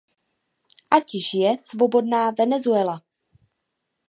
[0.97, 2.97] Ať žije svobodná Venezuela!